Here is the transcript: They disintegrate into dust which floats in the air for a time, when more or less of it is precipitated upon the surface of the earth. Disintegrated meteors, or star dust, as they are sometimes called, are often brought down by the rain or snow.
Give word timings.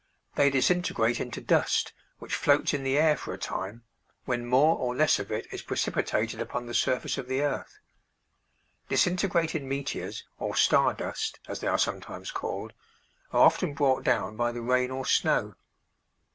They 0.33 0.49
disintegrate 0.49 1.19
into 1.19 1.41
dust 1.41 1.93
which 2.17 2.33
floats 2.33 2.73
in 2.73 2.81
the 2.81 2.97
air 2.97 3.15
for 3.15 3.35
a 3.35 3.37
time, 3.37 3.83
when 4.25 4.47
more 4.47 4.75
or 4.77 4.95
less 4.95 5.19
of 5.19 5.31
it 5.31 5.45
is 5.53 5.61
precipitated 5.61 6.41
upon 6.41 6.65
the 6.65 6.73
surface 6.73 7.19
of 7.19 7.27
the 7.27 7.43
earth. 7.43 7.77
Disintegrated 8.89 9.61
meteors, 9.61 10.23
or 10.39 10.55
star 10.55 10.95
dust, 10.95 11.39
as 11.47 11.59
they 11.59 11.67
are 11.67 11.77
sometimes 11.77 12.31
called, 12.31 12.73
are 13.31 13.41
often 13.45 13.75
brought 13.75 14.03
down 14.03 14.35
by 14.35 14.51
the 14.51 14.61
rain 14.63 14.89
or 14.89 15.05
snow. 15.05 15.53